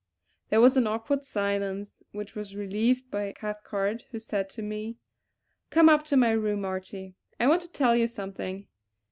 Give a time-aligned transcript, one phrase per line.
[0.49, 4.97] There was an awkward silence which was relieved by Cathcart, who said to me:
[5.69, 8.65] "Come up to my room, Archie; I want to tell you something.